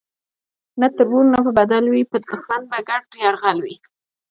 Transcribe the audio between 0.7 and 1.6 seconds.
نه تربور نه به